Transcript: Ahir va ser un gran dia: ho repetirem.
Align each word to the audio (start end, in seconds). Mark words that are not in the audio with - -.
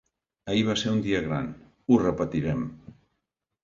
Ahir 0.53 0.63
va 0.69 0.75
ser 0.83 0.93
un 0.93 1.03
gran 1.05 1.53
dia: 1.53 1.63
ho 1.93 2.03
repetirem. 2.09 2.69